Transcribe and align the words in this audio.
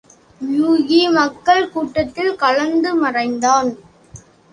யூகி 0.41 1.11
மக்கள் 1.11 1.69
கூட்டத்தில் 1.69 2.31
கலந்து 2.35 2.95
மறைந்தான். 2.95 3.69